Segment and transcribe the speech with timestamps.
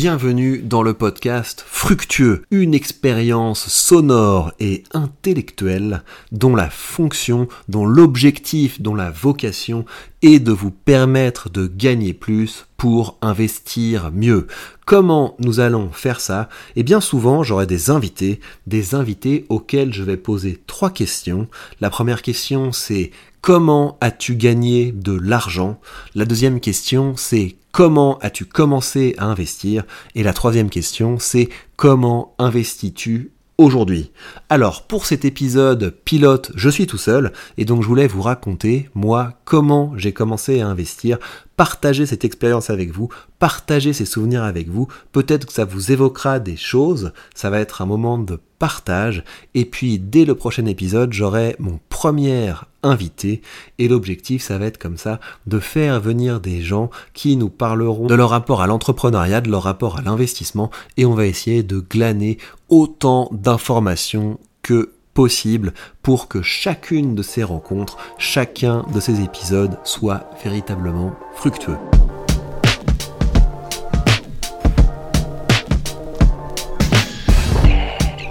[0.00, 8.80] bienvenue dans le podcast Fructueux, une expérience sonore et intellectuelle dont la fonction, dont l'objectif,
[8.80, 9.84] dont la vocation
[10.22, 14.46] est de vous permettre de gagner plus pour investir mieux.
[14.86, 16.48] Comment nous allons faire ça?
[16.76, 21.48] Et eh bien souvent, j'aurai des invités, des invités auxquels je vais poser trois questions.
[21.80, 23.10] La première question, c'est
[23.42, 25.80] comment as-tu gagné de l'argent?
[26.14, 29.84] La deuxième question, c'est comment as-tu commencé à investir?
[30.14, 34.12] Et la troisième question, c'est comment investis-tu aujourd'hui?
[34.48, 38.88] Alors, pour cet épisode pilote, je suis tout seul, et donc je voulais vous raconter,
[38.94, 41.16] moi, comment j'ai commencé à investir,
[41.56, 43.08] partager cette expérience avec vous,
[43.38, 47.80] partager ces souvenirs avec vous, peut-être que ça vous évoquera des choses, ça va être
[47.80, 53.40] un moment de partage, et puis dès le prochain épisode, j'aurai mon premier invité,
[53.78, 58.06] et l'objectif, ça va être comme ça, de faire venir des gens qui nous parleront
[58.06, 61.80] de leur rapport à l'entrepreneuriat, de leur rapport à l'investissement, et on va essayer de
[61.80, 62.36] glaner
[62.68, 70.30] autant d'informations que possible pour que chacune de ces rencontres, chacun de ces épisodes soit
[70.42, 71.78] véritablement fructueux.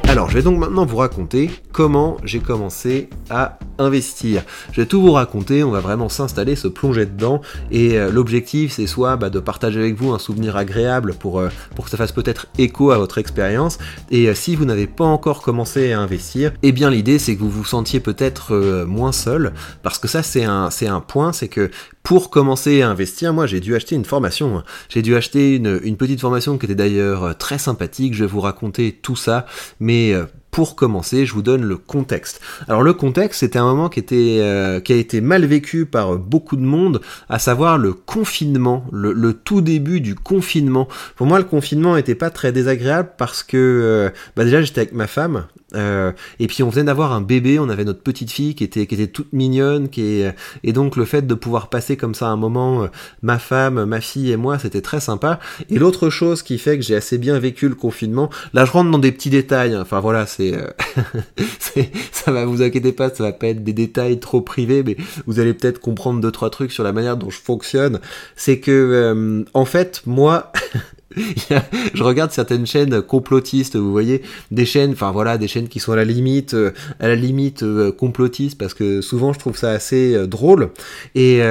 [0.07, 4.41] Alors, je vais donc maintenant vous raconter comment j'ai commencé à investir.
[4.71, 8.71] Je vais tout vous raconter, on va vraiment s'installer, se plonger dedans, et euh, l'objectif
[8.71, 11.97] c'est soit bah, de partager avec vous un souvenir agréable pour, euh, pour que ça
[11.97, 13.77] fasse peut-être écho à votre expérience,
[14.09, 17.41] et euh, si vous n'avez pas encore commencé à investir, eh bien l'idée c'est que
[17.41, 18.55] vous vous sentiez peut-être
[18.87, 19.53] moins seul,
[19.83, 20.71] parce que ça c'est un,
[21.07, 21.69] point, c'est que
[22.01, 24.63] pour commencer à investir, moi j'ai dû acheter une formation.
[24.89, 28.13] J'ai dû acheter une, une, petite formation qui était d'ailleurs très sympathique.
[28.13, 29.45] Je vais vous raconter tout ça,
[29.81, 30.15] mais
[30.57, 32.41] pour commencer, je vous donne le contexte.
[32.67, 36.17] Alors le contexte, c'était un moment qui, était, euh, qui a été mal vécu par
[36.17, 40.87] beaucoup de monde, à savoir le confinement, le, tout début du confinement.
[41.15, 44.93] Pour moi, le confinement n'était pas très désagréable parce que euh, bah déjà j'étais avec
[44.93, 48.55] ma femme, euh, et puis on venait d'avoir un bébé, on avait notre petite fille
[48.55, 50.33] qui était, qui était toute mignonne, qui est,
[50.63, 52.87] et donc le fait de pouvoir passer comme ça un moment, euh,
[53.21, 55.39] ma femme, ma fille et moi, c'était très sympa.
[55.69, 58.91] Et l'autre chose qui fait que j'ai assez bien vécu le confinement, là je rentre
[58.91, 59.81] dans des petits détails, hein.
[59.81, 60.67] enfin voilà, euh,
[61.59, 64.95] c'est, ça va, vous inquiétez pas, ça va pas être des détails trop privés, mais
[65.25, 67.99] vous allez peut-être comprendre deux trois trucs sur la manière dont je fonctionne.
[68.35, 70.51] C'est que en fait moi
[71.93, 75.91] je regarde certaines chaînes complotistes, vous voyez, des chaînes, enfin voilà, des chaînes qui sont
[75.91, 79.71] à la limite, euh, à la limite euh, complotistes, parce que souvent je trouve ça
[79.71, 80.69] assez euh, drôle.
[81.15, 81.41] Et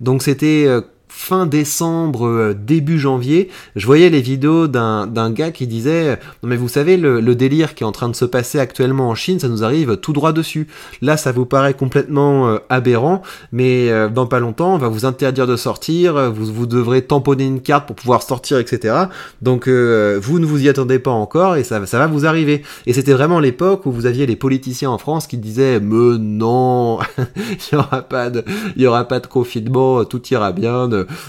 [0.00, 0.66] donc c'était
[1.14, 6.56] fin décembre, euh, début janvier, je voyais les vidéos d'un gars qui disait Non, mais
[6.56, 9.48] vous savez, le, délire qui est en train de se passer actuellement en Chine, ça
[9.48, 10.66] nous arrive tout droit dessus.
[11.00, 15.04] Là, ça vous paraît complètement euh, aberrant, mais euh, dans pas longtemps, on va vous
[15.04, 18.94] interdire de sortir, vous, vous devrez tamponner une carte pour pouvoir sortir, etc.
[19.42, 22.62] Donc, vous ne vous y attendez pas encore et ça, ça va vous arriver.
[22.86, 26.98] Et c'était vraiment l'époque où vous aviez les politiciens en France qui disaient Mais non,
[27.18, 28.44] il n'y aura, pas de,
[28.76, 30.88] y aura pas de confinement, tout ira bien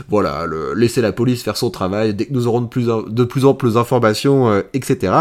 [0.10, 0.46] voilà,
[0.76, 3.54] laisser la police faire son travail dès que nous aurons de plus, de plus en
[3.54, 5.14] plus d'informations, euh, etc.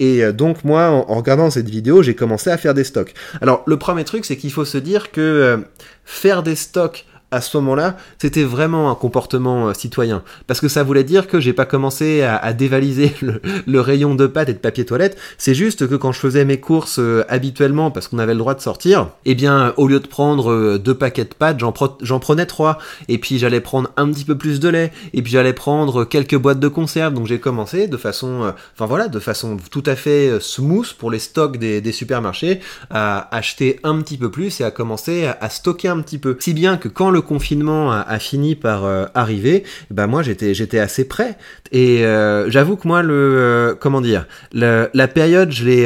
[0.00, 3.14] Et euh, donc moi, en, en, regardant cette vidéo, j'ai commencé à faire des stocks.
[3.40, 5.56] Alors le premier truc, c'est qu'il faut se dire que euh,
[6.04, 10.22] faire des stocks à ce moment-là, c'était vraiment un comportement euh, citoyen.
[10.46, 13.12] Parce que ça voulait dire que j'ai pas commencé à, dévaliser
[13.66, 15.18] le, rayon de pâtes et de papier toilette.
[15.36, 18.54] C'est juste que quand je faisais mes courses euh, habituellement, parce qu'on avait le droit
[18.54, 22.46] de sortir, eh bien, au lieu de prendre euh, deux paquets de pâtes, j'en prenais
[22.46, 22.78] trois.
[23.08, 24.92] Et puis j'allais prendre un petit peu plus de lait.
[25.12, 27.14] Et puis j'allais prendre quelques boîtes de conserve.
[27.14, 31.18] Donc j'ai commencé de façon, enfin voilà, de façon tout à fait smooth pour les
[31.18, 36.00] stocks des, supermarchés, à acheter un petit peu plus et à commencer à stocker un
[36.00, 36.36] petit peu.
[36.38, 40.78] Si bien que quand le confinement a, fini par euh, arriver, bah moi j'étais j'étais
[40.78, 41.36] assez prêt.
[41.72, 45.84] Et euh, j'avoue que moi le euh, comment dire, la période je l'ai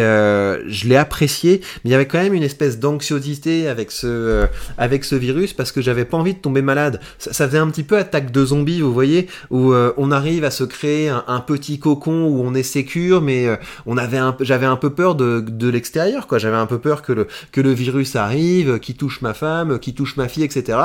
[0.68, 5.04] je l'ai apprécié, mais il y avait quand même une espèce d'anxiosité avec ce avec
[5.04, 7.00] ce virus parce que j'avais pas envie de tomber malade.
[7.18, 10.64] Ça, faisait un petit peu attaque de zombies, vous voyez, où on arrive à se
[10.64, 13.46] créer un, petit cocon où on est sécure, mais
[13.86, 16.38] on avait j'avais un peu peur de, de l'extérieur quoi.
[16.38, 19.94] J'avais un peu peur que le que le virus arrive, qui touche ma femme, qui
[19.94, 20.78] touche ma fille, etc.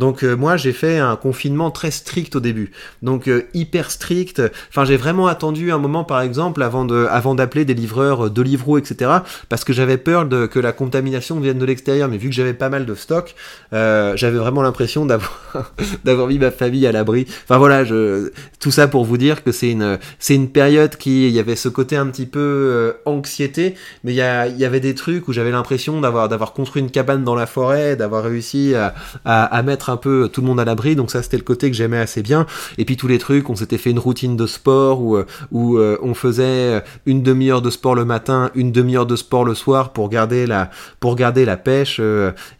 [0.00, 2.72] Donc euh, moi j'ai fait un confinement très strict au début.
[3.02, 4.40] Donc euh, hyper strict.
[4.70, 8.30] Enfin j'ai vraiment attendu un moment par exemple avant de avant d'appeler des livreurs euh,
[8.30, 9.10] de Livreau etc.
[9.50, 12.08] Parce que j'avais peur de, que la contamination vienne de l'extérieur.
[12.08, 13.34] Mais vu que j'avais pas mal de stock,
[13.72, 15.74] j'avais vraiment l'impression d'avoir
[16.04, 17.26] d'avoir mis ma famille à l'abri.
[17.44, 21.28] Enfin voilà, je, tout ça pour vous dire que c'est une c'est une période qui
[21.28, 23.74] il y avait ce côté un petit peu anxiété,
[24.04, 27.34] mais il y, avait des trucs où j'avais l'impression d'avoir d'avoir construit une cabane dans
[27.34, 28.94] la forêt, d'avoir réussi à,
[29.24, 30.96] à mettre un peu tout le monde à l'abri.
[30.96, 32.46] Donc ça, c'était le côté que j'aimais assez bien.
[32.76, 35.18] Et puis tous les trucs, on s'était fait une routine de sport où,
[35.52, 39.92] où on faisait une demi-heure de sport le matin, une demi-heure de sport le soir
[39.92, 42.00] pour garder la, pour garder la pêche.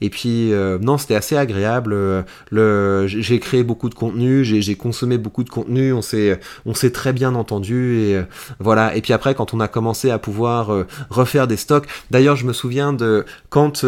[0.01, 2.25] et puis non, c'était assez agréable.
[2.51, 5.93] le, j'ai créé beaucoup de contenu, j'ai consommé beaucoup de contenu.
[5.93, 8.21] On s'est, on s'est très bien entendu et
[8.59, 8.97] voilà.
[8.97, 10.73] Et puis après, quand on a commencé à pouvoir
[11.11, 13.85] refaire des stocks, d'ailleurs, je me souviens de quand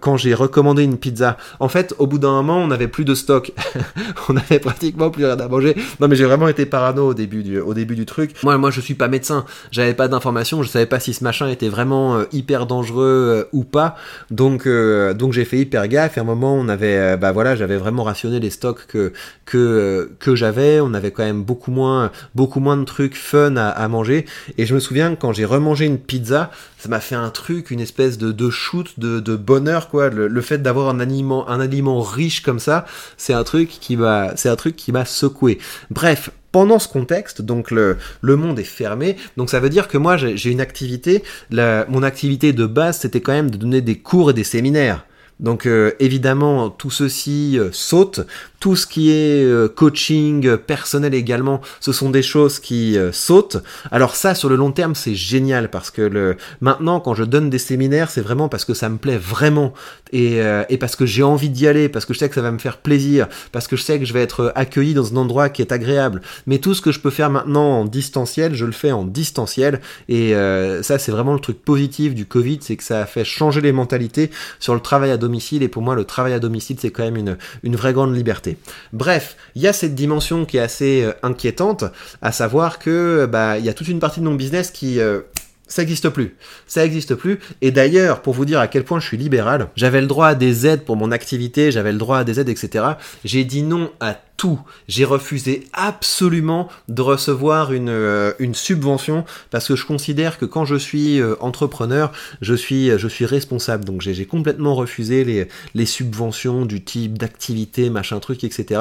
[0.00, 1.36] quand j'ai recommandé une pizza.
[1.60, 3.52] En fait, au bout d'un moment, on n'avait plus de stock.
[4.28, 5.74] on avait pratiquement plus rien à manger.
[6.00, 8.34] Non, mais j'ai vraiment été parano au début du, au début du truc.
[8.42, 9.46] Moi, moi, je suis pas médecin.
[9.70, 10.62] J'avais pas d'informations.
[10.62, 13.96] Je savais pas si ce machin était vraiment euh, hyper dangereux euh, ou pas.
[14.30, 16.18] Donc, euh, donc j'ai fait hyper gaffe.
[16.18, 19.12] À un moment, on avait, bah voilà, j'avais vraiment rationné les stocks que
[19.46, 20.80] que que j'avais.
[20.80, 24.26] On avait quand même beaucoup moins, beaucoup moins de trucs fun à, manger.
[24.58, 27.80] Et je me souviens quand j'ai remangé une pizza, ça m'a fait un truc, une
[27.80, 30.10] espèce de, shoot de, de bonheur, quoi.
[30.10, 33.96] Le, le fait d'avoir un aliment, un aliment riche comme ça, c'est un truc qui
[33.96, 34.48] m'a, c'est
[35.06, 35.58] secoué.
[35.90, 39.98] Bref, pendant ce contexte, donc le, le, monde est fermé, donc ça veut dire que
[39.98, 44.30] moi j'ai une activité, mon activité de base c'était quand même de donner des cours
[44.30, 45.04] et des séminaires.
[45.40, 48.20] Donc euh, évidemment, tout ceci euh, saute.
[48.60, 53.58] Tout ce qui est euh, coaching personnel également, ce sont des choses qui sautent.
[53.92, 56.36] Alors ça, sur le long terme, c'est génial parce que le...
[56.60, 59.72] maintenant, quand je donne des séminaires, c'est vraiment parce que ça me plaît vraiment
[60.12, 62.50] et, et parce que j'ai envie d'y aller, parce que je sais que ça va
[62.50, 65.50] me faire plaisir, parce que je sais que je vais être accueilli dans un endroit
[65.50, 66.20] qui est agréable.
[66.46, 69.80] Mais tout ce que je peux faire maintenant en distanciel, je le fais en distanciel.
[70.08, 70.32] Et
[70.82, 73.72] ça, c'est vraiment le truc positif du Covid, c'est que ça a fait changer les
[73.72, 75.27] mentalités sur le travail à domicile
[75.60, 78.56] et pour moi le travail à domicile c'est quand même une, vraie grande liberté.
[78.92, 81.84] Bref, il y a cette dimension qui est assez euh, inquiétante,
[82.22, 85.20] à savoir que bah il y a toute une partie de mon business qui euh,
[85.68, 86.34] ça n'existe plus.
[86.66, 87.38] Ça n'existe plus.
[87.60, 90.34] Et d'ailleurs, pour vous dire à quel point je suis libéral, j'avais le droit à
[90.34, 92.84] des aides pour mon activité, j'avais le droit à des aides, etc.
[93.24, 94.60] J'ai dit non à tout.
[94.86, 100.64] J'ai refusé absolument de recevoir une, euh, une subvention parce que je considère que quand
[100.64, 103.84] je suis euh, entrepreneur, je suis, je suis responsable.
[103.84, 108.80] Donc j'ai complètement refusé les, les subventions du type d'activité, machin truc, etc.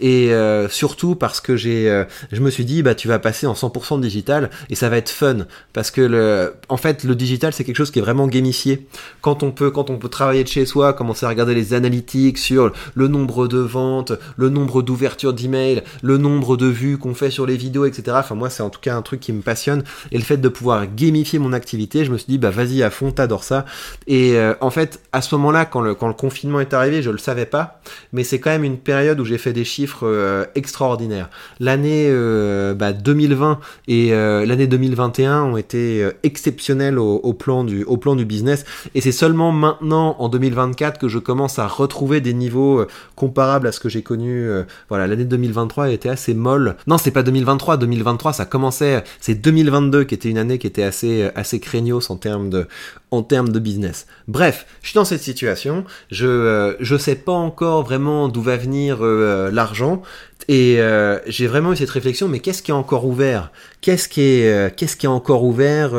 [0.00, 3.52] Et euh, surtout parce que j'ai, je me suis dit, bah tu vas passer en
[3.52, 7.64] 100% digital et ça va être fun parce que le, en fait le digital c'est
[7.64, 8.88] quelque chose qui est vraiment gamifié.
[9.20, 12.38] Quand on peut, quand on peut travailler de chez soi, commencer à regarder les analytiques
[12.38, 17.14] sur le nombre de ventes, le nombre de ouverture d'email, le nombre de vues qu'on
[17.14, 18.16] fait sur les vidéos, etc.
[18.20, 19.84] Enfin, moi, c'est en tout cas un truc qui me passionne.
[20.12, 22.90] Et le fait de pouvoir gamifier mon activité, je me suis dit, bah vas-y à
[22.90, 23.64] fond, t'adores ça.
[24.06, 27.10] Et euh, en fait, à ce moment-là, quand le, quand le confinement est arrivé, je
[27.10, 27.80] le savais pas,
[28.12, 31.30] mais c'est quand même une période où j'ai fait des chiffres euh, extraordinaires.
[31.60, 34.10] L'année 2020 euh, bah, et
[34.46, 38.64] l'année 2021 ont été exceptionnelles au, au, plan du, au plan du business.
[38.94, 42.84] Et c'est seulement maintenant, en 2024, que je commence à retrouver des niveaux
[43.16, 44.48] comparables à ce que j'ai connu
[44.88, 46.76] voilà, l'année 2023 était assez molle.
[46.86, 50.82] Non, c'est pas 2023, 2023 ça commençait, c'est 2022 qui était une année qui était
[50.82, 52.66] assez assez craignos en termes de
[53.10, 54.06] en termes de business.
[54.28, 58.56] Bref, je suis dans cette situation, je euh, je sais pas encore vraiment d'où va
[58.56, 60.02] venir euh, l'argent
[60.48, 63.50] et euh, j'ai vraiment eu cette réflexion mais qu'est-ce qui est encore ouvert?
[63.84, 65.90] Qu'est-ce qui est qu'est-ce qui est encore ouvert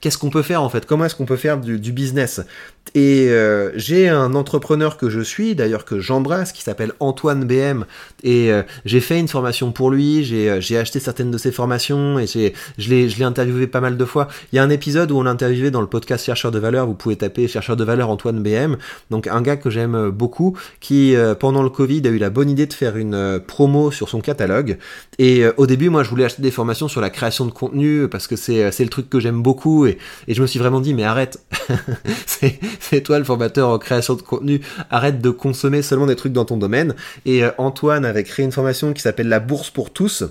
[0.00, 0.86] Qu'est-ce qu'on peut faire en fait?
[0.86, 2.40] Comment est-ce qu'on peut faire du, business?
[2.94, 7.84] Et euh, j'ai un entrepreneur que je suis, d'ailleurs que j'embrasse, qui s'appelle Antoine BM.
[8.22, 12.18] Et euh, j'ai fait une formation pour lui, j'ai, euh, acheté certaines de ses formations
[12.18, 14.28] et j'ai, je, l'ai, je l'ai interviewé pas mal de fois.
[14.52, 16.86] Il y a un épisode où on l'a interviewé dans le podcast Chercheur de valeur,
[16.86, 18.76] vous pouvez taper Chercheur de valeur Antoine BM.
[19.10, 22.66] Donc un gars que j'aime beaucoup, qui pendant le Covid a eu la bonne idée
[22.66, 24.78] de faire une promo sur son catalogue.
[25.18, 28.26] Et au début, moi je voulais acheter des formations sur la création de contenu parce
[28.26, 29.86] que c'est, c'est le truc que j'aime beaucoup.
[29.86, 31.40] Et, et je me suis vraiment dit, mais arrête,
[32.26, 36.32] c'est c'est toi le formateur en création de contenu, arrête de consommer seulement des trucs
[36.32, 36.94] dans ton domaine.
[37.26, 40.24] Et euh, Antoine avait créé une formation qui s'appelle la bourse pour tous,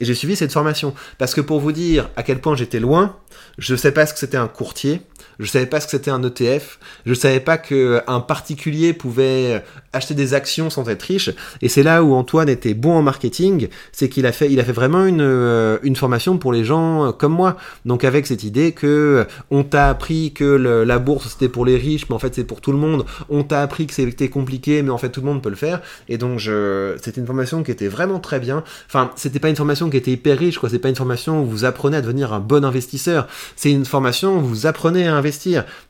[0.00, 0.94] et j'ai suivi cette formation.
[1.18, 3.16] Parce que pour vous dire à quel point j'étais loin,
[3.58, 5.02] je ne sais pas ce que c'était un courtier,
[5.40, 9.62] je savais pas ce que c'était un ETF, je savais pas que un particulier pouvait
[9.92, 11.30] acheter des actions sans être riche.
[11.62, 14.64] Et c'est là où Antoine était bon en marketing, c'est qu'il a fait, il a
[14.64, 17.56] fait vraiment une, euh, une formation pour les gens comme moi.
[17.84, 22.08] Donc avec cette idée que on t'a appris que la bourse c'était pour les riches,
[22.08, 23.04] mais en fait c'est pour tout le monde.
[23.28, 25.80] On t'a appris que c'était compliqué, mais en fait tout le monde peut le faire.
[26.08, 28.62] Et donc je, c'était une formation qui était vraiment très bien.
[28.86, 30.68] Enfin, c'était pas une formation qui était hyper riche, quoi.
[30.68, 33.26] C'est pas une formation où vous apprenez à devenir un bon investisseur.
[33.56, 35.29] C'est une formation où vous apprenez à investir,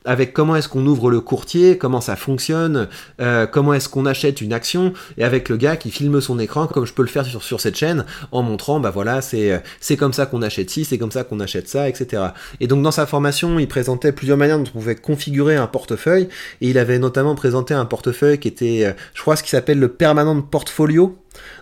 [0.05, 2.87] avec comment est-ce qu'on ouvre le courtier, comment ça fonctionne,
[3.19, 6.67] euh, comment est-ce qu'on achète une action, et avec le gars qui filme son écran,
[6.67, 10.13] comme je peux le faire sur, cette chaîne, en montrant, bah voilà, c'est c'est comme
[10.13, 12.23] ça qu'on achète ci, c'est comme ça qu'on achète ça, etc.
[12.59, 16.27] Et donc dans sa formation, il présentait plusieurs manières dont on pouvait configurer un portefeuille,
[16.61, 19.79] et il avait notamment présenté un portefeuille qui était, euh, je crois, ce qui s'appelle
[19.79, 21.17] le permanent portfolio,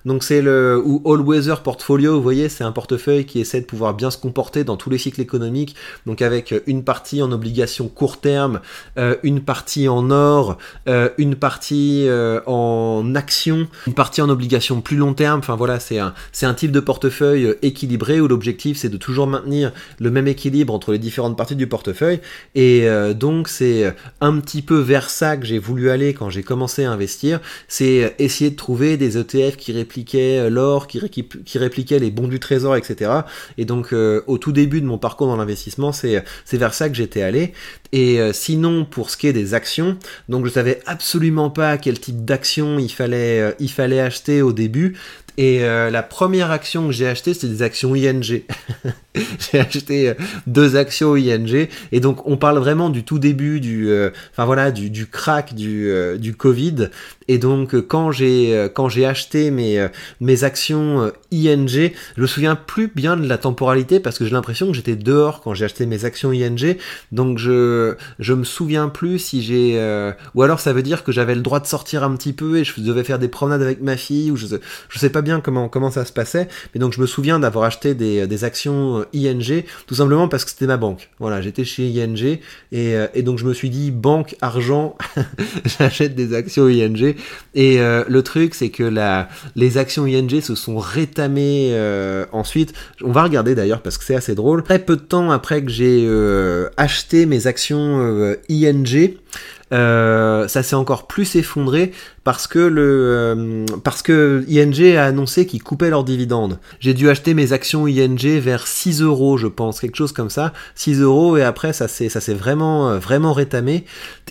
[0.05, 3.65] donc c'est le ou All Weather Portfolio, vous voyez, c'est un portefeuille qui essaie de
[3.65, 7.88] pouvoir bien se comporter dans tous les cycles économiques, donc avec une partie en obligation
[7.88, 8.62] court terme,
[8.98, 10.57] euh, une partie en or,
[10.88, 15.39] euh, une partie euh, en action, une partie en obligation plus long terme.
[15.39, 19.27] Enfin voilà, c'est un c'est un type de portefeuille équilibré où l'objectif c'est de toujours
[19.27, 22.19] maintenir le même équilibre entre les différentes parties du portefeuille.
[22.55, 26.86] Et donc c'est un petit peu vers ça que j'ai voulu aller quand j'ai commencé
[26.86, 30.99] à investir, c'est essayer de trouver des ETF qui répliquait euh, l'or, qui,
[31.55, 33.11] répliquait les bons du trésor, etc.
[33.57, 36.23] Et donc euh, au tout début de mon parcours dans l'investissement, c'est
[36.53, 37.53] vers ça que j'étais allé.
[37.91, 39.97] Et euh, sinon, pour ce qui est des actions,
[40.27, 42.89] donc je savais absolument pas quel type d'action il
[43.59, 44.97] il fallait acheter au début.
[45.41, 48.22] Et la première action que j'ai achetée, c'était des actions ING.
[49.13, 50.13] j'ai acheté
[50.48, 51.69] deux actions ING.
[51.93, 53.89] Et donc, on parle vraiment du tout début du,
[54.31, 56.89] enfin voilà, du, du crack du, du Covid.
[57.29, 59.88] Et donc euh, quand j'ai euh, quand j'ai acheté mes euh,
[60.19, 64.67] mes actions ING, je me souviens plus bien de la temporalité parce que j'ai l'impression
[64.67, 66.77] que j'étais dehors quand j'ai acheté mes actions ING.
[67.12, 69.79] Donc je je me souviens plus si j'ai
[70.34, 72.63] ou alors ça veut dire que j'avais le droit de sortir un petit peu et
[72.63, 74.48] je devais faire des promenades avec ma fille ou je
[74.89, 76.48] je sais pas bien comment ça se passait.
[76.74, 80.51] Mais donc je me souviens d'avoir acheté des, des actions ING tout simplement parce que
[80.51, 81.09] c'était ma banque.
[81.19, 82.39] Voilà, j'étais chez ING
[82.71, 84.98] et, et donc je me suis dit banque argent,
[85.65, 87.15] j'achète des actions ING
[87.55, 92.74] et euh, le truc, c'est que la, les actions ING se sont rétamées euh, ensuite.
[93.03, 94.63] On va regarder d'ailleurs parce que c'est assez drôle.
[94.63, 99.13] Très peu de temps après que j'ai euh, acheté mes actions ING,
[99.71, 101.91] ça s'est encore plus effondré
[102.29, 106.59] parce que le euh, parce que ING a annoncé qu'ils coupaient leurs dividendes.
[106.79, 110.53] J'ai dû acheter mes actions ING vers 6 euros, je pense, quelque chose comme ça,
[110.75, 113.83] 6 euros et après ça s'est ça vraiment euh, vraiment rétamé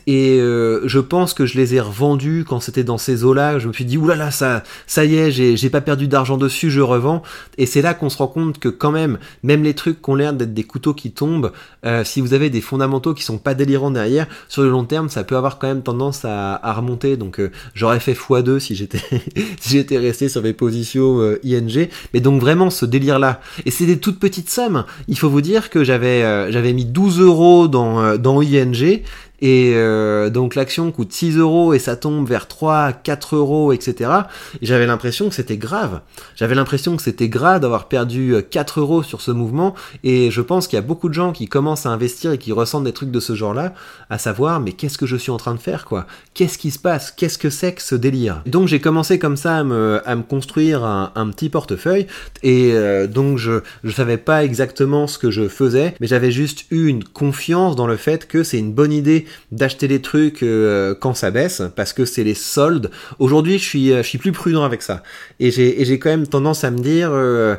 [0.06, 3.58] et euh, je pense que je les ai revendus quand c'était dans ces eaux-là.
[3.58, 6.70] Je me suis dit oulala ça ça y est j'ai j'ai pas perdu d'argent dessus,
[6.70, 7.24] je revends
[7.56, 10.14] et c'est là qu'on se rend compte que quand même même les trucs qui ont
[10.14, 11.50] l'air d'être des couteaux qui tombent,
[12.04, 15.24] si vous avez des fondamentaux qui sont pas délirants derrière, sur le long terme ça
[15.24, 17.40] peut avoir quand même tendance à, remonter donc
[17.88, 19.00] j'aurais fait x2 si j'étais
[19.60, 21.88] si j'étais resté sur mes positions euh, ING.
[22.12, 23.40] Mais donc vraiment ce délire là.
[23.64, 24.84] Et c'est des toutes petites sommes.
[25.08, 29.00] Il faut vous dire que j'avais euh, j'avais mis 12 euros dans euh, dans ING
[29.40, 34.10] et euh, donc l'action coûte 6 euros et ça tombe vers 3, 4 euros, etc.
[34.60, 36.00] Et j'avais l'impression que c'était grave.
[36.34, 39.74] J'avais l'impression que c'était grave d'avoir perdu 4 euros sur ce mouvement.
[40.02, 42.52] Et je pense qu'il y a beaucoup de gens qui commencent à investir et qui
[42.52, 43.74] ressentent des trucs de ce genre-là,
[44.10, 46.06] à savoir, mais qu'est-ce que je suis en train de faire, quoi?
[46.34, 47.12] Qu'est-ce qui se passe?
[47.12, 48.42] Qu'est-ce que c'est que ce délire?
[48.46, 52.06] Donc j'ai commencé comme ça à me, à me construire un, petit portefeuille.
[52.42, 56.64] Et euh, donc je, je savais pas exactement ce que je faisais, mais j'avais juste
[56.70, 60.94] eu une confiance dans le fait que c'est une bonne idée d'acheter des trucs euh,
[60.94, 62.90] quand ça baisse parce que c'est les soldes.
[63.18, 65.02] Aujourd'hui, je suis, euh, je suis plus prudent avec ça.
[65.40, 67.56] Et j'ai, quand même tendance à me dire, euh,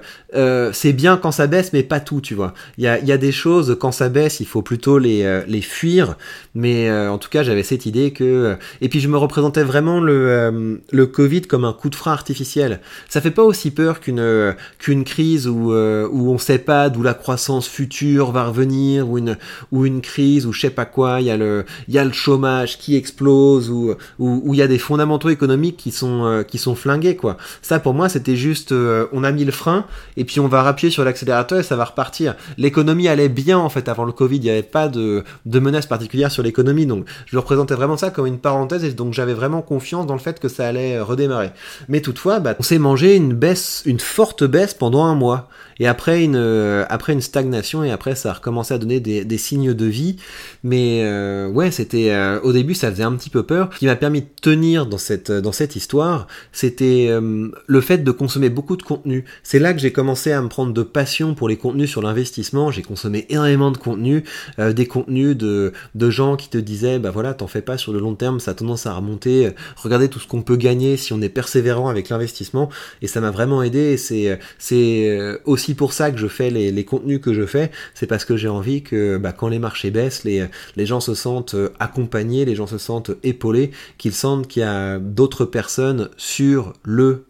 [0.73, 2.53] c'est bien quand ça baisse, mais pas tout, tu vois.
[2.77, 5.61] Il y a, y a, des choses, quand ça baisse, il faut plutôt les, les
[5.61, 6.15] fuir.
[6.55, 8.55] Mais en tout cas, j'avais cette idée que...
[8.81, 12.79] Et puis, je me représentais vraiment le, le Covid comme un coup de frein artificiel.
[13.07, 17.13] Ça fait pas aussi peur qu'une qu'une crise où, où on sait pas d'où la
[17.13, 19.37] croissance future va revenir, ou une,
[19.71, 22.05] ou une crise, ou je sais pas quoi, il y a le il y a
[22.05, 26.43] le chômage qui explose ou où il y a des fondamentaux économiques qui sont euh,
[26.43, 27.37] qui sont flingués quoi.
[27.61, 29.85] Ça pour moi c'était juste euh, on a mis le frein
[30.17, 32.35] et puis on va rappuyer sur l'accélérateur et ça va repartir.
[32.57, 35.85] L'économie allait bien en fait avant le Covid, il n'y avait pas de de menace
[35.85, 39.61] particulière sur l'économie donc je représentais vraiment ça comme une parenthèse et donc j'avais vraiment
[39.61, 41.51] confiance dans le fait que ça allait redémarrer.
[41.87, 45.87] Mais toutefois, bah, on s'est mangé une baisse, une forte baisse pendant un mois et
[45.87, 49.37] après une euh, après une stagnation et après ça a recommencé à donner des, des
[49.37, 50.17] signes de vie.
[50.63, 53.69] Mais euh, ouais c'était euh, au début ça faisait un petit peu peur.
[53.73, 58.11] Ce qui m'a permis de tenir dans cette dans cette histoire c'était le fait de
[58.11, 59.25] consommer beaucoup de contenu.
[59.43, 62.71] C'est là que j'ai commencé à me prendre de passion pour les contenus sur l'investissement.
[62.71, 64.23] J'ai consommé énormément de contenu
[64.57, 67.99] des contenus de de gens qui te disaient bah voilà t'en fais pas sur le
[67.99, 69.51] long terme ça a tendance à remonter.
[69.77, 72.69] Regardez tout ce qu'on peut gagner si on est persévérant avec l'investissement.
[73.01, 77.21] Et ça m'a vraiment aidé c'est c'est aussi pour ça que je fais les, contenus
[77.21, 80.49] que je fais, c'est parce que j'ai envie que bah, quand les marchés baissent, les,
[80.77, 84.97] gens se sentent euh, accompagnés, les gens se sentent épaulés, qu'ils sentent qu'il y a
[84.97, 87.25] d'autres personnes sur le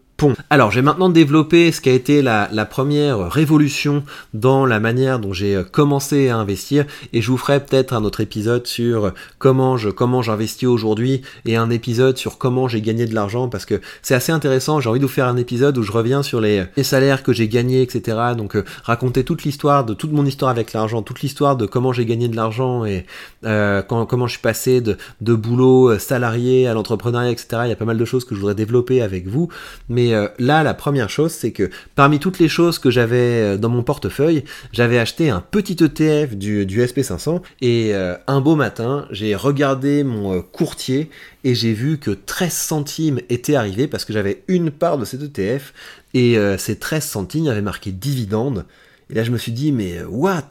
[0.50, 5.34] Alors, j'ai maintenant développé ce qui a été la, première révolution dans la manière dont
[5.34, 9.90] j'ai commencé à investir et je vous ferai peut-être un autre épisode sur comment je
[9.90, 14.16] comment j'investis aujourd'hui et un épisode sur comment j'ai gagné de l'argent parce que c'est
[14.16, 14.80] assez intéressant.
[14.80, 17.48] J'ai envie de vous faire un épisode où je reviens sur les, salaires que j'ai
[17.48, 18.18] gagnés, etc.
[18.38, 21.94] Donc euh, raconter toute l'histoire de toute mon histoire avec l'argent, toute l'histoire de comment
[21.94, 23.06] j'ai gagné de l'argent et
[23.46, 27.62] euh, comment je suis passé de, de boulot euh, salarié à l'entrepreneuriat, etc.
[27.66, 29.50] Il y a pas mal de choses que je voudrais développer avec vous.
[29.88, 33.58] Mais euh, là, la première chose, c'est que parmi toutes les choses que j'avais euh,
[33.58, 38.56] dans mon portefeuille, j'avais acheté un petit ETF du, du SP500 et euh, un beau
[38.56, 41.10] matin, j'ai regardé mon courtier
[41.44, 45.22] et j'ai vu que 13 centimes étaient arrivés parce que j'avais une part de cet
[45.22, 45.74] ETF
[46.14, 48.66] et ces 13 centimes avaient marqué dividende.
[49.12, 50.44] Et là, je me suis dit, mais what?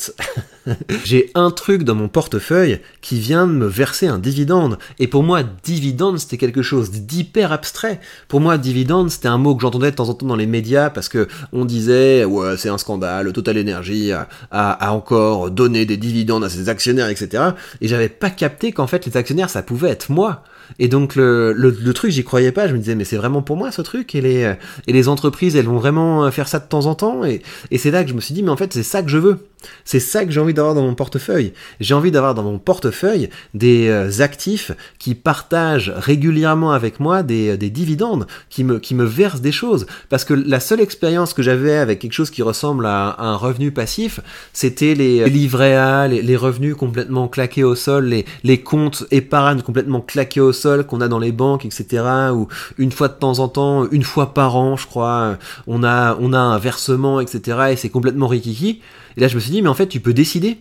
[1.04, 4.78] J'ai un truc dans mon portefeuille qui vient de me verser un dividende.
[4.98, 8.00] Et pour moi, dividende, c'était quelque chose d'hyper abstrait.
[8.26, 10.90] Pour moi, dividende, c'était un mot que j'entendais de temps en temps dans les médias
[10.90, 15.96] parce que on disait, ouais, c'est un scandale, Total Energy a, a, encore donné des
[15.96, 17.50] dividendes à ses actionnaires, etc.
[17.80, 20.42] Et j'avais pas capté qu'en fait, les actionnaires, ça pouvait être moi.
[20.78, 22.68] Et donc le, le, truc, j'y croyais pas.
[22.68, 24.14] Je me disais, mais c'est vraiment pour moi ce truc.
[24.14, 24.54] Et les,
[24.86, 27.24] et les entreprises, elles vont vraiment faire ça de temps en temps.
[27.24, 29.08] Et, et c'est là que je me suis dit, mais en fait, c'est ça que
[29.08, 29.38] je veux.
[29.84, 31.52] C'est ça que j'ai envie d'avoir dans mon portefeuille.
[31.80, 37.56] J'ai envie d'avoir dans mon portefeuille des euh, actifs qui partagent régulièrement avec moi des,
[37.56, 39.86] des, dividendes, qui me, versent des choses.
[40.08, 43.72] Parce que la seule expérience que j'avais avec quelque chose qui ressemble à, un revenu
[43.72, 44.20] passif,
[44.52, 49.62] c'était les livrets A, les, les, revenus complètement claqués au sol, les, les comptes épargne
[49.62, 52.04] complètement claqués au sol qu'on a dans les banques, etc.
[52.32, 55.36] Ou une fois de temps en temps, une fois par an, je crois,
[55.66, 57.70] on a, on a un versement, etc.
[57.72, 58.80] Et c'est complètement rikiki.
[59.18, 60.58] Et là, je me suis dit, mais en fait, tu peux décider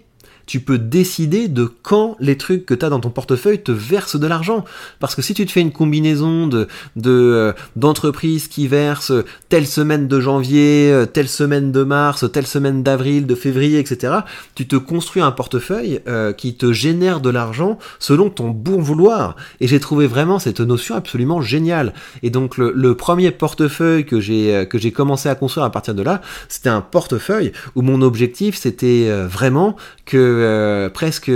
[0.48, 4.16] tu peux décider de quand les trucs que tu as dans ton portefeuille te versent
[4.16, 4.64] de l'argent.
[5.00, 6.68] Parce que si tu te fais une combinaison de,
[7.06, 9.12] euh, d'entreprises qui versent
[9.50, 14.20] telle semaine de janvier, euh, telle semaine de mars, telle semaine d'avril, de février, etc.,
[14.56, 19.36] tu te construis un portefeuille euh, qui te génère de l'argent selon ton bon vouloir.
[19.60, 21.94] Et j'ai trouvé vraiment cette notion absolument géniale.
[22.24, 25.94] Et donc le, le premier portefeuille que j'ai que j'ai commencé à construire à partir
[25.94, 29.76] de là, c'était un portefeuille où mon objectif c'était vraiment
[30.06, 31.32] que euh, presque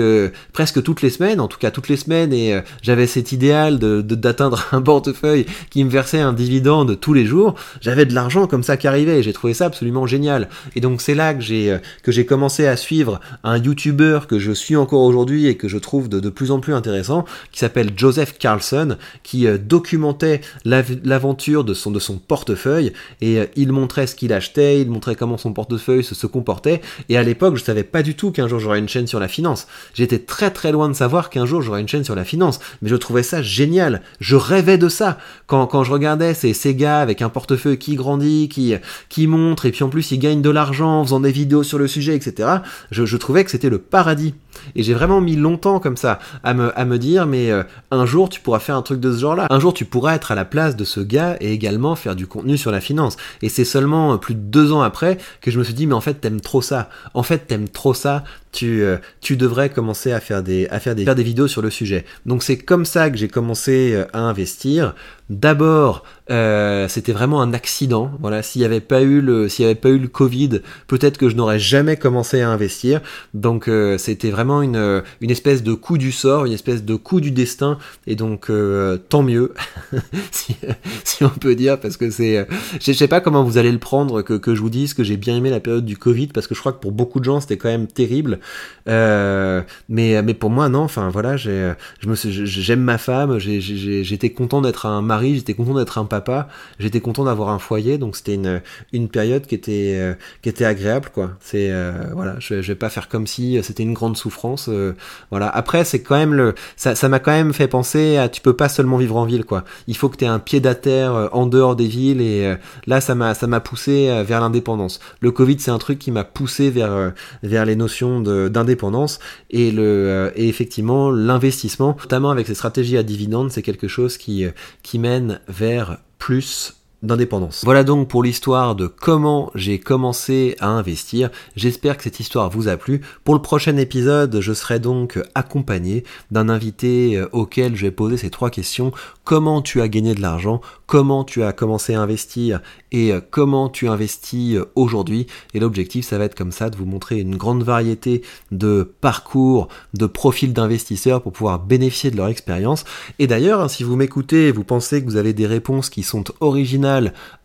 [0.53, 3.79] presque toutes les semaines, en tout cas toutes les semaines, et euh, j'avais cet idéal
[3.79, 7.55] de d'atteindre un portefeuille qui me versait un dividende tous les jours.
[7.81, 10.49] J'avais de l'argent comme ça qui arrivait, et j'ai trouvé ça absolument génial.
[10.75, 14.39] Et donc c'est là que j'ai euh, que j'ai commencé à suivre un YouTuber que
[14.39, 17.59] je suis encore aujourd'hui et que je trouve de, de, plus en plus intéressant, qui
[17.59, 24.15] s'appelle Joseph Carlson, qui documentait l'aventure de son de son portefeuille et il montrait ce
[24.15, 26.81] qu'il achetait, il montrait comment son portefeuille se, se comportait.
[27.09, 29.27] Et à l'époque, je savais pas du tout qu'un jour j'aurais une chaîne sur la
[29.27, 29.67] finance.
[29.93, 32.89] J'étais très très loin de savoir qu'un jour j'aurais une chaîne sur la finance, mais
[32.89, 34.01] je trouvais ça génial.
[34.19, 35.17] Je rêvais de ça.
[35.47, 38.75] Quand, quand je regardais ces, ces gars avec un portefeuille qui grandit, qui,
[39.09, 41.79] qui montre, et puis en plus ils gagnent de l'argent en faisant des vidéos sur
[41.79, 42.49] le sujet, etc.,
[42.91, 44.33] je, je trouvais que c'était le paradis.
[44.75, 48.41] Et j'ai vraiment mis longtemps comme ça à me, dire, mais euh, un jour tu
[48.41, 49.47] pourras faire un truc de ce genre-là.
[49.49, 52.27] Un jour tu pourras être à la place de ce gars et également faire du
[52.27, 53.17] contenu sur la finance.
[53.41, 55.93] Et c'est seulement euh, plus de deux ans après que je me suis dit, mais
[55.93, 56.89] en fait t'aimes trop ça.
[57.13, 58.23] En fait t'aimes trop ça.
[58.51, 58.97] Tu, euh,
[59.31, 62.03] devrais commencer à faire des, à faire des, faire des vidéos sur le sujet.
[62.25, 64.93] Donc c'est comme ça que j'ai commencé à investir.
[65.31, 68.11] D'abord, euh, c'était vraiment un accident.
[68.19, 71.29] Voilà, s'il n'y avait pas eu le, s'il avait pas eu le Covid, peut-être que
[71.29, 72.99] je n'aurais jamais commencé à investir.
[73.33, 77.21] Donc euh, c'était vraiment une, une espèce de coup du sort, une espèce de coup
[77.21, 77.77] du destin.
[78.07, 79.53] Et donc euh, tant mieux,
[80.31, 82.45] si, on peut dire, parce que c'est,
[82.81, 85.15] je sais pas comment vous allez le prendre que, que je vous dise que j'ai
[85.15, 87.39] bien aimé la période du Covid, parce que je crois que pour beaucoup de gens
[87.39, 88.41] c'était quand même terrible.
[88.89, 90.81] Euh, mais mais pour moi non.
[90.81, 95.75] Enfin voilà, j'ai, je me, j'aime ma femme, j'étais content d'être un mari j'étais content
[95.75, 96.47] d'être un papa,
[96.79, 98.61] j'étais content d'avoir un foyer, donc c'était une,
[98.93, 101.31] une période qui était, euh, qui était agréable, quoi.
[101.39, 104.93] C'est, euh, voilà, je, je, vais pas faire comme si c'était une grande souffrance, euh,
[105.29, 105.49] voilà.
[105.49, 108.55] Après, c'est quand même le, ça, ça m'a quand même fait penser à, tu peux
[108.55, 109.63] pas seulement vivre en ville, quoi.
[109.87, 112.55] Il faut que tu aies un pied à terre en dehors des villes, et
[112.87, 114.99] là, ça m'a, ça m'a poussé vers l'indépendance.
[115.19, 120.31] Le Covid, c'est un truc qui m'a poussé vers, vers les notions d'indépendance, et le,
[120.35, 124.45] et effectivement, l'investissement, notamment avec ces stratégies à dividendes, c'est quelque chose qui,
[124.83, 124.99] qui
[125.47, 127.61] vers plus d'indépendance.
[127.63, 131.31] Voilà donc pour l'histoire de comment j'ai commencé à investir.
[131.55, 133.01] J'espère que cette histoire vous a plu.
[133.23, 138.17] Pour le prochain épisode, je serai donc accompagné d'un invité euh, auquel je vais poser
[138.17, 138.91] ces trois questions.
[139.23, 140.61] Comment tu as gagné de l'argent?
[140.85, 142.61] Comment tu as commencé à investir?
[142.91, 145.25] Et euh, comment tu investis euh, aujourd'hui?
[145.53, 149.69] Et l'objectif, ça va être comme ça, de vous montrer une grande variété de parcours,
[149.93, 152.83] de profils d'investisseurs pour pouvoir bénéficier de leur expérience.
[153.17, 156.03] Et d'ailleurs, hein, si vous m'écoutez et vous pensez que vous avez des réponses qui
[156.03, 156.90] sont originales,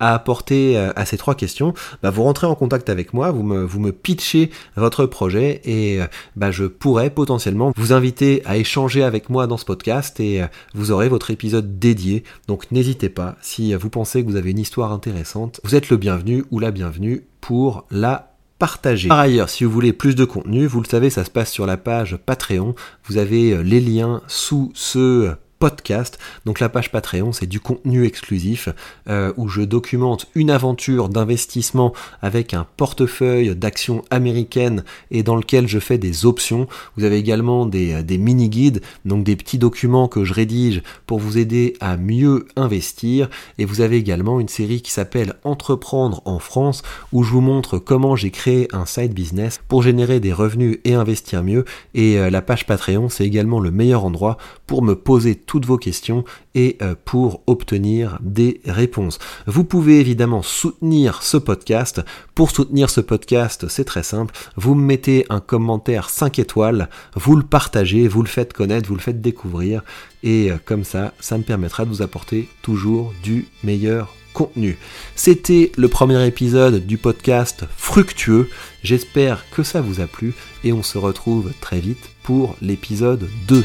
[0.00, 3.42] à apporter euh, à ces trois questions, bah, vous rentrez en contact avec moi, vous
[3.42, 8.56] me, vous me pitchez votre projet et euh, bah, je pourrais potentiellement vous inviter à
[8.56, 12.24] échanger avec moi dans ce podcast et euh, vous aurez votre épisode dédié.
[12.48, 15.96] Donc n'hésitez pas, si vous pensez que vous avez une histoire intéressante, vous êtes le
[15.96, 19.08] bienvenu ou la bienvenue pour la partager.
[19.08, 21.66] Par ailleurs, si vous voulez plus de contenu, vous le savez, ça se passe sur
[21.66, 22.74] la page Patreon.
[23.04, 26.18] Vous avez les liens sous ce podcast.
[26.44, 28.68] Donc la page Patreon, c'est du contenu exclusif
[29.08, 31.92] euh, où je documente une aventure d'investissement
[32.22, 36.66] avec un portefeuille d'actions américaines et dans lequel je fais des options.
[36.96, 41.18] Vous avez également des, euh, des mini-guides, donc des petits documents que je rédige pour
[41.18, 43.28] vous aider à mieux investir.
[43.58, 47.78] Et vous avez également une série qui s'appelle Entreprendre en France où je vous montre
[47.78, 51.64] comment j'ai créé un side business pour générer des revenus et investir mieux.
[51.94, 55.78] Et euh, la page Patreon, c'est également le meilleur endroit pour me poser toutes vos
[55.78, 56.24] questions
[56.54, 59.18] et euh, pour obtenir des réponses.
[59.46, 62.02] Vous pouvez évidemment soutenir ce podcast.
[62.34, 64.34] Pour soutenir ce podcast, c'est très simple.
[64.56, 68.96] Vous me mettez un commentaire 5 étoiles, vous le partagez, vous le faites connaître, vous
[68.96, 69.82] le faites découvrir.
[70.22, 74.76] Et euh, comme ça, ça me permettra de vous apporter toujours du meilleur contenu.
[75.14, 78.50] C'était le premier épisode du podcast Fructueux.
[78.82, 83.64] J'espère que ça vous a plu et on se retrouve très vite pour l'épisode 2.